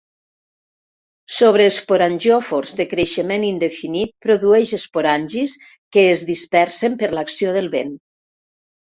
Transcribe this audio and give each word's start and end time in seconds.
Sobre 1.33 1.65
esporangiòfors 1.71 2.71
de 2.79 2.87
creixement 2.93 3.45
indefinit 3.49 4.15
produeix 4.27 4.71
esporangis 4.79 5.53
que 5.97 6.07
es 6.15 6.25
dispersen 6.31 6.97
per 7.03 7.11
l'acció 7.19 7.53
del 7.59 7.71
vent. 7.77 7.93